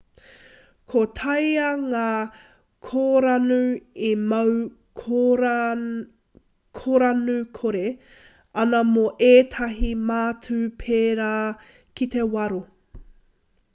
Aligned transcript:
ka 0.91 1.01
taea 1.17 1.65
ngā 1.81 2.05
kōranu 2.87 3.57
e 4.07 4.09
mau 4.31 4.55
kōranu-kore 6.79 7.83
ana 8.63 8.81
mō 8.95 9.05
ētahi 9.29 9.91
mātū 10.09 10.57
pērā 10.85 11.29
ki 12.01 12.09
te 12.17 12.25
waro 12.37 12.59